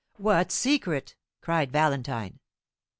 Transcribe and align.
"What 0.17 0.51
secret?" 0.51 1.13
cried 1.41 1.71
Valentine. 1.71 2.39